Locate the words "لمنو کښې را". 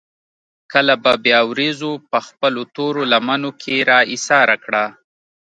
3.11-3.99